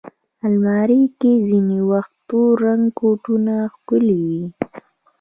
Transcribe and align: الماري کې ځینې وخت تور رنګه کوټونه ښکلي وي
الماري 0.45 1.01
کې 1.19 1.31
ځینې 1.47 1.77
وخت 1.91 2.13
تور 2.27 2.53
رنګه 2.65 2.91
کوټونه 2.99 3.53
ښکلي 3.73 4.19
وي 4.27 4.43